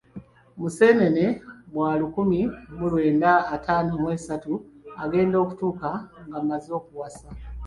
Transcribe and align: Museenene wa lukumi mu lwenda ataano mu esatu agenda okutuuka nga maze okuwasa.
Museenene 0.59 1.25
wa 1.77 1.89
lukumi 1.99 2.41
mu 2.77 2.85
lwenda 2.91 3.31
ataano 3.55 3.91
mu 4.01 4.07
esatu 4.17 4.53
agenda 5.03 5.35
okutuuka 5.43 5.89
nga 6.27 6.39
maze 6.49 6.69
okuwasa. 6.79 7.27